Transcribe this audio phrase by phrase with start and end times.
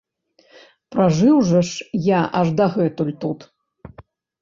[0.95, 1.61] Пражыў жа
[2.07, 3.39] я аж дагэтуль тут.